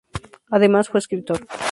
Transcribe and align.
Además 0.49 0.89
fue 0.89 0.97
escritor. 0.99 1.45